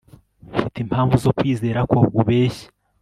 [0.57, 2.67] mfite impamvu zo kwizera ko ubeshya